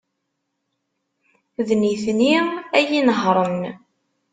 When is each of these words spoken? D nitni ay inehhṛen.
D 1.67 1.69
nitni 1.81 2.35
ay 2.77 2.87
inehhṛen. 2.99 3.61